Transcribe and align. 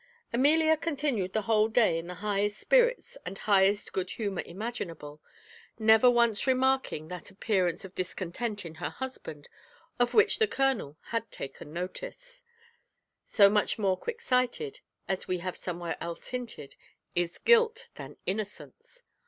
Amelia 0.33 0.77
continued 0.77 1.33
the 1.33 1.43
whole 1.43 1.67
day 1.67 1.99
in 1.99 2.07
the 2.07 2.15
highest 2.25 2.57
spirits 2.59 3.19
and 3.23 3.37
highest 3.37 3.93
good 3.93 4.09
humour 4.09 4.41
imaginable, 4.47 5.21
never 5.77 6.09
once 6.09 6.47
remarking 6.47 7.07
that 7.09 7.29
appearance 7.29 7.85
of 7.85 7.93
discontent 7.93 8.65
in 8.65 8.73
her 8.73 8.89
husband 8.89 9.47
of 9.99 10.15
which 10.15 10.39
the 10.39 10.47
colonel 10.47 10.97
had 11.09 11.29
taken 11.31 11.71
notice; 11.71 12.41
so 13.25 13.47
much 13.47 13.77
more 13.77 13.95
quick 13.95 14.21
sighted, 14.21 14.79
as 15.07 15.27
we 15.27 15.37
have 15.37 15.55
somewhere 15.55 15.97
else 16.01 16.29
hinted, 16.29 16.75
is 17.13 17.37
guilt 17.37 17.85
than 17.93 18.17
innocence. 18.25 19.03